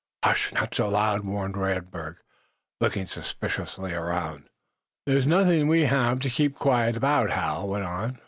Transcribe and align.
"Hush! 0.23 0.51
Not 0.51 0.73
so 0.73 0.89
loud," 0.89 1.25
warned 1.25 1.53
Radberg, 1.55 2.15
looking 2.79 3.05
suspiciously 3.05 3.93
around. 3.93 4.45
"There's 5.05 5.27
nothing 5.27 5.67
we 5.67 5.81
have 5.85 6.19
to 6.21 6.29
keep 6.31 6.55
quiet 6.55 6.97
about," 6.97 7.29
Hal 7.29 7.67
went 7.67 7.85
on. 7.85 8.19